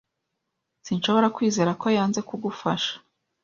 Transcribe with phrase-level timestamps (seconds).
[0.85, 2.91] Sinshobora kwizera ko yanze kugufasha.